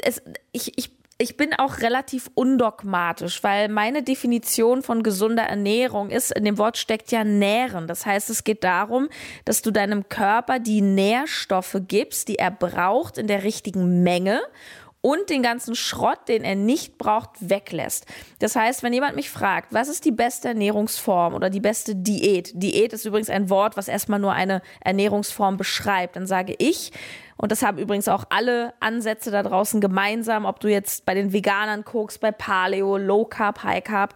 es, 0.03 0.23
ich, 0.53 0.77
ich 0.79 0.96
ich 1.19 1.37
bin 1.39 1.55
auch 1.55 1.79
relativ 1.79 2.31
undogmatisch, 2.35 3.43
weil 3.43 3.69
meine 3.69 4.03
Definition 4.03 4.83
von 4.83 5.03
gesunder 5.03 5.45
Ernährung 5.45 6.11
ist, 6.11 6.31
in 6.33 6.45
dem 6.45 6.59
Wort 6.59 6.77
steckt 6.77 7.11
ja 7.11 7.25
nähren. 7.25 7.87
Das 7.87 8.05
heißt, 8.05 8.29
es 8.29 8.45
geht 8.45 8.65
darum, 8.65 9.09
dass 9.47 9.63
du 9.63 9.71
deinem 9.71 10.09
Körper 10.11 10.59
die 10.59 10.83
Nährstoffe 10.83 11.79
gibst, 11.89 12.29
die 12.29 12.39
er 12.39 12.51
braucht 12.51 13.17
in 13.17 13.29
der 13.29 13.45
richtigen 13.45 14.03
Menge 14.03 14.43
und 15.01 15.31
den 15.31 15.43
ganzen 15.43 15.75
Schrott, 15.75 16.19
den 16.29 16.43
er 16.43 16.57
nicht 16.57 16.99
braucht, 16.99 17.31
weglässt. 17.39 18.07
Das 18.41 18.57
heißt, 18.57 18.83
wenn 18.83 18.93
jemand 18.93 19.15
mich 19.15 19.31
fragt, 19.31 19.73
was 19.73 19.89
ist 19.89 20.05
die 20.05 20.11
beste 20.11 20.49
Ernährungsform 20.49 21.33
oder 21.33 21.49
die 21.49 21.61
beste 21.61 21.95
Diät? 21.95 22.51
Diät 22.55 22.93
ist 22.93 23.05
übrigens 23.05 23.31
ein 23.31 23.49
Wort, 23.49 23.77
was 23.77 23.89
erstmal 23.89 24.19
nur 24.19 24.33
eine 24.33 24.63
Ernährungsform 24.81 25.57
beschreibt. 25.57 26.17
Dann 26.17 26.27
sage 26.27 26.57
ich, 26.59 26.91
und 27.37 27.53
das 27.53 27.63
haben 27.63 27.79
übrigens 27.79 28.09
auch 28.09 28.25
alle 28.31 28.73
Ansätze 28.81 29.31
da 29.31 29.43
draußen 29.43 29.81
gemeinsam, 29.81 30.45
ob 30.45 30.61
du 30.61 30.69
jetzt 30.69 31.05
bei 31.05 31.15
den 31.15 31.33
Veganern 31.33 31.85
guckst, 31.85 32.21
bei 32.21 32.33
Paleo, 32.33 32.97
Low 32.97 33.25
Carb, 33.25 33.63
High 33.63 33.85
Carb 33.85 34.15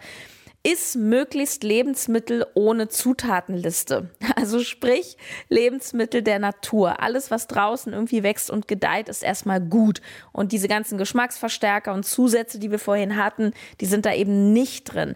ist 0.62 0.94
möglichst 0.94 1.64
Lebensmittel 1.64 2.46
ohne 2.54 2.88
Zutatenliste. 2.88 4.10
Also 4.36 4.60
sprich 4.60 5.18
Lebensmittel 5.50 6.22
der 6.22 6.38
Natur. 6.38 7.02
Alles, 7.02 7.30
was 7.30 7.46
draußen 7.46 7.92
irgendwie 7.92 8.22
wächst 8.22 8.50
und 8.50 8.68
gedeiht, 8.68 9.10
ist 9.10 9.22
erstmal 9.22 9.60
gut. 9.60 10.00
Und 10.32 10.52
diese 10.52 10.66
ganzen 10.66 10.96
Geschmacksverstärker 10.96 11.92
und 11.92 12.06
Zusätze, 12.06 12.58
die 12.58 12.70
wir 12.70 12.78
vorhin 12.78 13.16
hatten, 13.16 13.52
die 13.82 13.86
sind 13.86 14.06
da 14.06 14.14
eben 14.14 14.54
nicht 14.54 14.84
drin. 14.84 15.14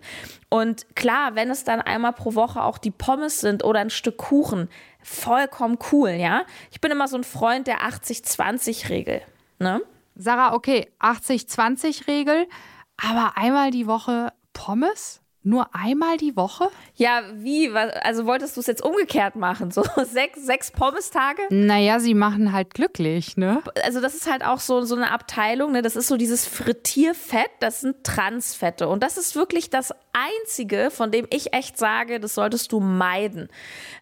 Und 0.50 0.94
klar, 0.94 1.36
wenn 1.36 1.48
es 1.48 1.64
dann 1.64 1.80
einmal 1.80 2.12
pro 2.12 2.34
Woche 2.34 2.62
auch 2.62 2.76
die 2.76 2.90
Pommes 2.90 3.40
sind 3.40 3.64
oder 3.64 3.80
ein 3.80 3.88
Stück 3.88 4.18
Kuchen, 4.18 4.68
vollkommen 5.04 5.78
cool, 5.92 6.10
ja. 6.10 6.44
Ich 6.70 6.80
bin 6.80 6.90
immer 6.90 7.06
so 7.06 7.16
ein 7.16 7.24
Freund 7.24 7.66
der 7.66 7.82
80-20-Regel. 7.82 9.22
Ne? 9.58 9.82
Sarah, 10.16 10.54
okay, 10.54 10.90
80-20-Regel, 11.00 12.48
aber 12.96 13.36
einmal 13.36 13.70
die 13.70 13.86
Woche 13.86 14.32
Pommes? 14.52 15.20
Nur 15.46 15.74
einmal 15.74 16.16
die 16.16 16.36
Woche? 16.36 16.70
Ja, 16.94 17.20
wie? 17.34 17.70
Also 17.70 18.24
wolltest 18.24 18.56
du 18.56 18.60
es 18.60 18.66
jetzt 18.66 18.82
umgekehrt 18.82 19.36
machen? 19.36 19.70
So 19.70 19.84
sechs, 20.04 20.46
sechs 20.46 20.70
Pommes-Tage? 20.70 21.42
Naja, 21.50 22.00
sie 22.00 22.14
machen 22.14 22.52
halt 22.54 22.72
glücklich, 22.72 23.36
ne? 23.36 23.62
Also, 23.84 24.00
das 24.00 24.14
ist 24.14 24.30
halt 24.30 24.42
auch 24.42 24.58
so, 24.58 24.80
so 24.82 24.96
eine 24.96 25.10
Abteilung, 25.10 25.72
ne? 25.72 25.82
Das 25.82 25.96
ist 25.96 26.08
so 26.08 26.16
dieses 26.16 26.46
Frittierfett, 26.46 27.50
das 27.60 27.82
sind 27.82 28.04
Transfette. 28.04 28.88
Und 28.88 29.02
das 29.02 29.18
ist 29.18 29.36
wirklich 29.36 29.68
das 29.68 29.92
Einzige, 30.14 30.90
von 30.90 31.10
dem 31.10 31.26
ich 31.28 31.52
echt 31.52 31.76
sage, 31.76 32.20
das 32.20 32.34
solltest 32.34 32.72
du 32.72 32.80
meiden. 32.80 33.48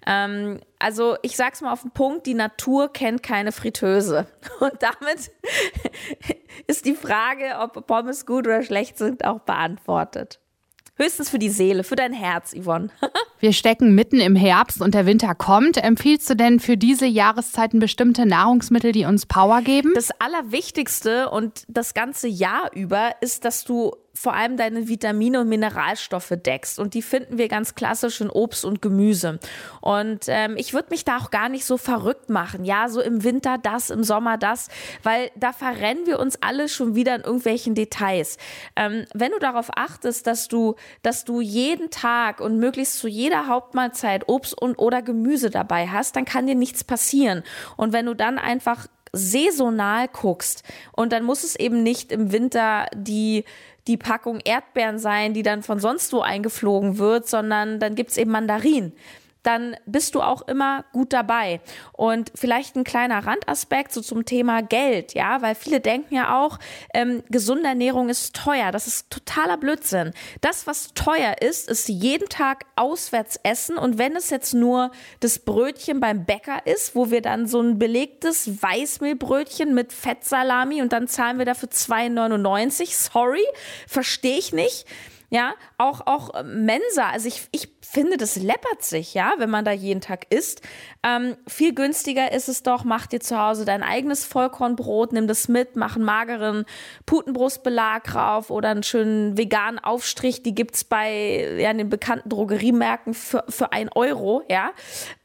Ähm, 0.07 0.61
also, 0.79 1.17
ich 1.23 1.37
sag's 1.37 1.61
mal 1.61 1.73
auf 1.73 1.83
den 1.83 1.91
Punkt: 1.91 2.27
die 2.27 2.35
Natur 2.35 2.93
kennt 2.93 3.25
keine 3.25 3.51
Fritteuse. 3.51 4.29
Und 4.61 4.75
damit 4.79 5.33
ist 6.69 6.85
die 6.85 6.95
Frage, 6.95 7.57
ob 7.59 7.85
Pommes 7.89 8.27
gut 8.27 8.47
oder 8.47 8.63
schlecht 8.63 8.97
sind, 8.97 9.25
auch 9.25 9.41
beantwortet. 9.41 10.39
Höchstens 11.03 11.31
für 11.31 11.41
die 11.41 11.49
Seele, 11.49 11.83
für 11.83 11.97
dein 11.97 12.13
Herz, 12.13 12.55
Yvonne. 12.55 12.89
Wir 13.41 13.53
stecken 13.53 13.93
mitten 13.97 14.21
im 14.21 14.37
Herbst 14.37 14.81
und 14.81 14.95
der 14.95 15.05
Winter 15.05 15.35
kommt. 15.35 15.77
Empfiehlst 15.77 16.31
du 16.31 16.37
denn 16.37 16.61
für 16.61 16.77
diese 16.77 17.07
Jahreszeiten 17.07 17.81
bestimmte 17.81 18.25
Nahrungsmittel, 18.25 18.93
die 18.93 19.05
uns 19.05 19.27
Power 19.27 19.63
geben? 19.63 19.91
Das 19.97 20.13
Allerwichtigste 20.21 21.29
und 21.29 21.65
das 21.67 21.95
ganze 21.95 22.29
Jahr 22.29 22.71
über 22.73 23.17
ist, 23.21 23.45
dass 23.45 23.65
du 23.65 23.97
vor 24.15 24.35
allem 24.35 24.57
deine 24.57 24.89
Vitamine 24.89 25.41
und 25.41 25.49
Mineralstoffe 25.49 26.35
deckst. 26.37 26.79
Und 26.79 26.95
die 26.95 27.03
finden 27.03 27.39
wir 27.39 27.49
ganz 27.49 27.75
klassisch 27.75 28.21
in 28.21 28.31
Obst 28.31 28.65
und 28.65 28.83
Gemüse. 28.83 29.39
Und 29.81 30.25
ähm, 30.29 30.55
ich 30.57 30.75
würde 30.75 30.89
mich 30.91 31.05
da 31.05 31.19
auch 31.19 31.31
gar 31.31 31.49
nicht 31.49 31.65
so 31.65 31.77
verrückt 31.77 32.29
machen. 32.29 32.65
Ja, 32.65 32.89
so 32.89 33.01
im 33.01 33.25
Winter 33.25 33.59
das, 33.59 33.91
im 33.91 34.05
Sommer 34.05 34.37
das, 34.37 34.69
weil 35.03 35.31
da 35.37 35.53
verrennen 35.53 36.07
wir 36.07 36.19
uns 36.19 36.39
alle 36.43 36.69
schon 36.69 36.95
wieder 36.95 37.15
in 37.15 37.23
irgendwelchen 37.23 37.75
Details. 37.75 38.37
Ähm, 38.77 39.07
wenn 39.15 39.33
du 39.33 39.39
darauf 39.39 39.71
achtest, 39.77 40.27
dass 40.27 40.49
du, 40.49 40.77
dass 41.03 41.25
du 41.25 41.41
jeden 41.41 41.91
Tag 41.91 42.41
und 42.41 42.59
möglichst 42.59 42.99
zu 42.99 43.09
jeder 43.09 43.47
Hauptmahlzeit 43.47 44.29
Obst 44.29 44.61
und 44.61 44.79
oder 44.79 45.01
Gemüse 45.03 45.51
dabei 45.51 45.89
hast, 45.89 46.17
dann 46.17 46.25
kann 46.25 46.47
dir 46.47 46.55
nichts 46.55 46.85
passieren. 46.85 47.43
Und 47.77 47.93
wenn 47.93 48.07
du 48.07 48.15
dann 48.15 48.39
einfach 48.39 48.87
saisonal 49.13 50.09
guckst. 50.09 50.65
Und 50.93 51.13
dann 51.13 51.25
muss 51.25 51.45
es 51.45 51.57
eben 51.57 51.83
nicht 51.83 52.13
im 52.13 52.33
Winter 52.33 52.87
die 52.95 53.45
die 53.89 53.97
Packung 53.97 54.39
Erdbeeren 54.45 55.01
sein, 55.01 55.35
die 55.35 55.43
dann 55.43 55.65
von 55.65 55.81
sonst 55.81 56.13
wo 56.13 56.21
eingeflogen 56.21 56.99
wird, 56.99 57.29
sondern 57.29 57.81
dann 57.81 57.97
gibt's 57.97 58.17
eben 58.17 58.31
Mandarinen 58.31 58.93
dann 59.43 59.77
bist 59.87 60.15
du 60.15 60.23
auch 60.23 60.43
immer 60.43 60.85
gut 60.93 61.13
dabei. 61.13 61.61
Und 61.93 62.33
vielleicht 62.35 62.77
ein 62.77 62.85
kleiner 62.85 63.27
Randaspekt 63.27 63.93
so 63.93 64.01
zum 64.01 64.25
Thema 64.25 64.63
Geld, 64.63 65.15
ja, 65.15 65.43
weil 65.43 65.55
viele 65.55 65.81
denken 65.81 66.15
ja 66.15 66.41
auch, 66.41 66.59
ähm, 66.95 67.23
gesunde 67.29 67.69
Ernährung 67.69 68.09
ist 68.09 68.35
teuer. 68.35 68.71
Das 68.73 68.87
ist 68.87 69.11
totaler 69.11 69.57
Blödsinn. 69.57 70.13
Das, 70.41 70.67
was 70.67 70.95
teuer 70.95 71.37
ist, 71.41 71.69
ist 71.69 71.89
jeden 71.89 72.29
Tag 72.29 72.67
auswärts 72.77 73.39
essen. 73.43 73.77
Und 73.77 73.99
wenn 73.99 74.17
es 74.17 74.31
jetzt 74.31 74.55
nur 74.55 74.91
das 75.21 75.39
Brötchen 75.39 76.01
beim 76.01 76.25
Bäcker 76.25 76.67
ist, 76.67 76.95
wo 76.95 77.11
wir 77.11 77.23
dann 77.23 77.47
so 77.47 77.61
ein 77.61 77.79
belegtes 77.79 78.63
Weißmehlbrötchen 78.63 79.75
mit 79.75 79.93
Fettsalami 79.93 80.83
und 80.83 80.93
dann 80.93 81.09
zahlen 81.09 81.39
wir 81.39 81.45
dafür 81.45 81.69
2,99. 81.69 83.11
Sorry, 83.13 83.45
verstehe 83.87 84.39
ich 84.39 84.53
nicht. 84.53 84.87
Ja, 85.33 85.55
auch, 85.79 86.07
auch 86.07 86.45
Mensa. 86.45 87.09
Also 87.09 87.27
ich, 87.27 87.49
ich 87.53 87.71
finde, 87.81 88.19
das 88.19 88.37
läppert 88.37 88.83
sich, 88.83 89.15
ja, 89.15 89.33
wenn 89.39 89.49
man 89.49 89.65
da 89.65 89.73
jeden 89.73 90.03
Tag 90.03 90.27
isst. 90.29 90.61
Ähm, 91.03 91.39
viel 91.49 91.75
günstiger 91.75 92.33
ist 92.33 92.51
es 92.51 92.63
doch, 92.63 92.85
mach 92.85 93.07
dir 93.07 93.21
zu 93.21 93.41
Hause 93.41 93.65
dein 93.65 93.83
eigenes 93.83 94.27
Vollkornbrot, 94.27 95.15
nimm 95.15 95.27
das 95.27 95.49
mit, 95.49 95.75
mach 95.75 95.97
einen 95.97 96.05
mageren 96.05 96.67
Putenbrustbelag 97.07 98.05
drauf 98.05 98.51
oder 98.51 98.69
einen 98.69 98.83
schönen 98.83 99.39
veganen 99.39 99.79
Aufstrich. 99.79 100.43
Die 100.43 100.55
gibt's 100.55 100.85
bei 100.85 101.57
ja, 101.59 101.73
den 101.73 101.89
bekannten 101.89 102.29
Drogeriemärkten 102.29 103.15
für, 103.15 103.45
für 103.49 103.73
ein 103.73 103.89
Euro, 103.89 104.43
ja. 104.51 104.73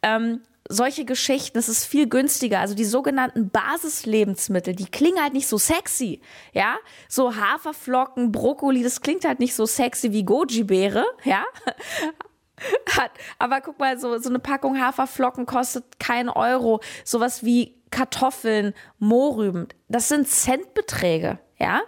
Ähm, 0.03 0.39
solche 0.69 1.05
Geschichten, 1.05 1.57
es 1.57 1.69
ist 1.69 1.85
viel 1.85 2.07
günstiger. 2.07 2.59
Also 2.59 2.75
die 2.75 2.85
sogenannten 2.85 3.49
Basislebensmittel, 3.49 4.75
die 4.75 4.85
klingen 4.85 5.21
halt 5.21 5.33
nicht 5.33 5.47
so 5.47 5.57
sexy, 5.57 6.21
ja? 6.53 6.77
So 7.07 7.35
Haferflocken, 7.35 8.31
Brokkoli, 8.31 8.83
das 8.83 9.01
klingt 9.01 9.25
halt 9.25 9.39
nicht 9.39 9.55
so 9.55 9.65
sexy 9.65 10.11
wie 10.11 10.23
Goji-Beere, 10.23 11.05
ja? 11.23 11.43
Hat, 12.97 13.11
aber 13.37 13.61
guck 13.61 13.77
mal, 13.79 13.99
so, 13.99 14.17
so 14.17 14.29
eine 14.29 14.39
Packung 14.39 14.81
Haferflocken 14.81 15.45
kostet 15.45 15.99
keinen 15.99 16.29
Euro. 16.29 16.81
Sowas 17.03 17.43
wie 17.43 17.75
Kartoffeln, 17.91 18.73
Mohrrüben, 18.99 19.67
das 19.87 20.07
sind 20.09 20.27
Centbeträge, 20.27 21.39
ja? 21.59 21.81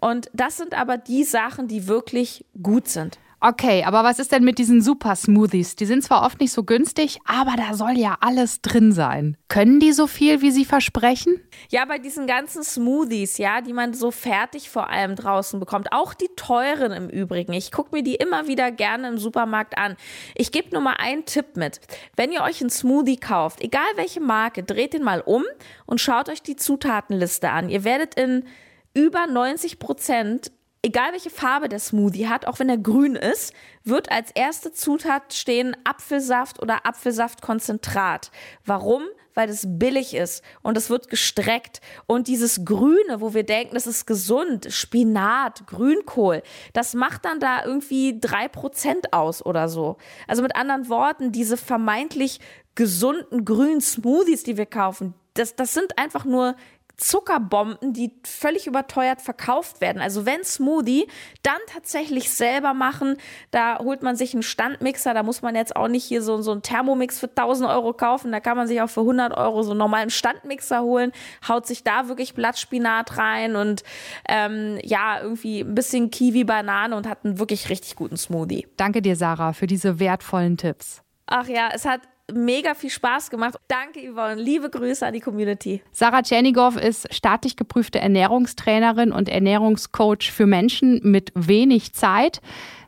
Und 0.00 0.30
das 0.32 0.56
sind 0.56 0.74
aber 0.74 0.96
die 0.96 1.24
Sachen, 1.24 1.68
die 1.68 1.86
wirklich 1.86 2.44
gut 2.62 2.88
sind. 2.88 3.18
Okay, 3.42 3.84
aber 3.84 4.04
was 4.04 4.18
ist 4.18 4.32
denn 4.32 4.44
mit 4.44 4.58
diesen 4.58 4.82
Super 4.82 5.16
Smoothies? 5.16 5.74
Die 5.74 5.86
sind 5.86 6.04
zwar 6.04 6.26
oft 6.26 6.40
nicht 6.40 6.52
so 6.52 6.62
günstig, 6.62 7.20
aber 7.24 7.54
da 7.56 7.72
soll 7.72 7.96
ja 7.96 8.18
alles 8.20 8.60
drin 8.60 8.92
sein. 8.92 9.38
Können 9.48 9.80
die 9.80 9.92
so 9.92 10.06
viel, 10.06 10.42
wie 10.42 10.50
sie 10.50 10.66
versprechen? 10.66 11.40
Ja, 11.70 11.86
bei 11.86 11.98
diesen 11.98 12.26
ganzen 12.26 12.62
Smoothies, 12.62 13.38
ja, 13.38 13.62
die 13.62 13.72
man 13.72 13.94
so 13.94 14.10
fertig 14.10 14.68
vor 14.68 14.90
allem 14.90 15.16
draußen 15.16 15.58
bekommt, 15.58 15.90
auch 15.90 16.12
die 16.12 16.28
teuren 16.36 16.92
im 16.92 17.08
Übrigen. 17.08 17.54
Ich 17.54 17.72
gucke 17.72 17.96
mir 17.96 18.02
die 18.02 18.16
immer 18.16 18.46
wieder 18.46 18.70
gerne 18.70 19.08
im 19.08 19.16
Supermarkt 19.16 19.78
an. 19.78 19.96
Ich 20.34 20.52
gebe 20.52 20.68
nur 20.72 20.82
mal 20.82 20.96
einen 20.98 21.24
Tipp 21.24 21.56
mit. 21.56 21.80
Wenn 22.16 22.32
ihr 22.32 22.42
euch 22.42 22.60
einen 22.60 22.68
Smoothie 22.68 23.16
kauft, 23.16 23.62
egal 23.62 23.88
welche 23.96 24.20
Marke, 24.20 24.64
dreht 24.64 24.92
den 24.92 25.02
mal 25.02 25.22
um 25.22 25.44
und 25.86 25.98
schaut 25.98 26.28
euch 26.28 26.42
die 26.42 26.56
Zutatenliste 26.56 27.48
an. 27.48 27.70
Ihr 27.70 27.84
werdet 27.84 28.16
in 28.16 28.44
über 28.92 29.26
90 29.26 29.78
Prozent 29.78 30.52
egal 30.82 31.12
welche 31.12 31.30
Farbe 31.30 31.68
der 31.68 31.78
Smoothie 31.78 32.28
hat, 32.28 32.46
auch 32.46 32.58
wenn 32.58 32.68
er 32.68 32.78
grün 32.78 33.16
ist, 33.16 33.52
wird 33.84 34.10
als 34.10 34.30
erste 34.32 34.72
Zutat 34.72 35.34
stehen 35.34 35.76
Apfelsaft 35.84 36.60
oder 36.60 36.86
Apfelsaftkonzentrat. 36.86 38.30
Warum? 38.64 39.02
Weil 39.34 39.48
es 39.48 39.64
billig 39.66 40.14
ist 40.14 40.42
und 40.62 40.76
es 40.76 40.90
wird 40.90 41.08
gestreckt. 41.08 41.80
Und 42.06 42.28
dieses 42.28 42.64
Grüne, 42.64 43.20
wo 43.20 43.32
wir 43.32 43.44
denken, 43.44 43.74
das 43.74 43.86
ist 43.86 44.06
gesund, 44.06 44.66
Spinat, 44.70 45.66
Grünkohl, 45.66 46.42
das 46.72 46.94
macht 46.94 47.24
dann 47.24 47.40
da 47.40 47.64
irgendwie 47.64 48.18
drei 48.18 48.48
Prozent 48.48 49.12
aus 49.12 49.44
oder 49.44 49.68
so. 49.68 49.98
Also 50.26 50.42
mit 50.42 50.56
anderen 50.56 50.88
Worten, 50.88 51.30
diese 51.30 51.56
vermeintlich 51.56 52.40
gesunden 52.74 53.44
grünen 53.44 53.80
Smoothies, 53.80 54.42
die 54.42 54.56
wir 54.56 54.66
kaufen, 54.66 55.14
das, 55.34 55.54
das 55.54 55.74
sind 55.74 55.96
einfach 55.98 56.24
nur 56.24 56.56
Zuckerbomben, 57.00 57.92
die 57.92 58.12
völlig 58.24 58.66
überteuert 58.66 59.22
verkauft 59.22 59.80
werden. 59.80 60.02
Also 60.02 60.26
wenn 60.26 60.44
Smoothie, 60.44 61.08
dann 61.42 61.58
tatsächlich 61.66 62.30
selber 62.30 62.74
machen. 62.74 63.16
Da 63.50 63.78
holt 63.78 64.02
man 64.02 64.16
sich 64.16 64.34
einen 64.34 64.42
Standmixer. 64.42 65.14
Da 65.14 65.22
muss 65.22 65.42
man 65.42 65.54
jetzt 65.54 65.74
auch 65.74 65.88
nicht 65.88 66.04
hier 66.04 66.22
so, 66.22 66.42
so 66.42 66.52
einen 66.52 66.62
Thermomix 66.62 67.18
für 67.18 67.28
1000 67.28 67.70
Euro 67.70 67.94
kaufen. 67.94 68.30
Da 68.32 68.40
kann 68.40 68.56
man 68.56 68.66
sich 68.66 68.80
auch 68.82 68.90
für 68.90 69.00
100 69.00 69.36
Euro 69.36 69.62
so 69.62 69.70
einen 69.70 69.78
normalen 69.78 70.10
Standmixer 70.10 70.82
holen. 70.82 71.12
Haut 71.48 71.66
sich 71.66 71.82
da 71.82 72.08
wirklich 72.08 72.34
Blattspinat 72.34 73.16
rein 73.16 73.56
und 73.56 73.82
ähm, 74.28 74.78
ja, 74.82 75.20
irgendwie 75.22 75.60
ein 75.60 75.74
bisschen 75.74 76.10
Kiwi, 76.10 76.44
Banane 76.44 76.94
und 76.94 77.08
hat 77.08 77.24
einen 77.24 77.38
wirklich 77.38 77.70
richtig 77.70 77.96
guten 77.96 78.16
Smoothie. 78.16 78.66
Danke 78.76 79.00
dir, 79.00 79.16
Sarah, 79.16 79.52
für 79.54 79.66
diese 79.66 79.98
wertvollen 79.98 80.56
Tipps. 80.56 81.02
Ach 81.26 81.48
ja, 81.48 81.70
es 81.72 81.84
hat 81.84 82.00
mega 82.34 82.74
viel 82.74 82.90
Spaß 82.90 83.30
gemacht. 83.30 83.56
Danke, 83.68 84.00
Yvonne. 84.00 84.34
Liebe 84.34 84.70
Grüße 84.70 85.06
an 85.06 85.14
die 85.14 85.20
Community. 85.20 85.82
Sarah 85.92 86.22
Tschernigow 86.22 86.76
ist 86.76 87.12
staatlich 87.12 87.56
geprüfte 87.56 88.00
Ernährungstrainerin 88.00 89.12
und 89.12 89.28
Ernährungscoach 89.28 90.30
für 90.32 90.46
Menschen 90.46 91.00
mit 91.02 91.32
wenig 91.34 91.92
Zeit. 91.92 92.40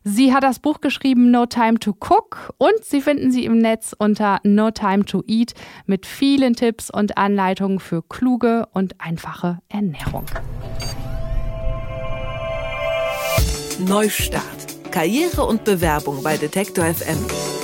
Sie 0.05 0.35
hat 0.35 0.43
das 0.43 0.59
Buch 0.59 0.81
geschrieben 0.81 1.31
No 1.31 1.47
Time 1.47 1.79
to 1.79 1.93
Cook 1.93 2.53
und 2.59 2.73
Sie 2.83 3.01
finden 3.01 3.31
sie 3.31 3.45
im 3.45 3.59
Netz 3.59 3.95
unter 3.97 4.41
No 4.43 4.73
Time 4.73 5.05
to 5.05 5.23
Eat 5.29 5.55
mit 5.87 6.07
vielen 6.07 6.55
Tipps 6.55 6.91
und 6.91 7.17
Anleitungen 7.17 7.79
für 7.79 8.03
kluge 8.03 8.67
und 8.73 9.01
einfache 9.01 9.61
Ernährung. 9.69 10.27
Neustart. 13.79 14.43
Karriere 14.91 15.45
und 15.45 15.65
Bewerbung 15.65 16.23
bei 16.23 16.37
Detektor 16.37 16.85
FM. 16.85 17.62